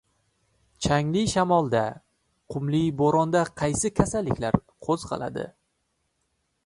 Changli 0.85 1.21
shamolda, 1.33 1.81
qumli 2.55 2.81
bo‘ronda 3.03 3.43
qaysi 3.61 3.93
kasalliklar 4.01 4.59
qo‘zg‘aladi? 4.89 5.47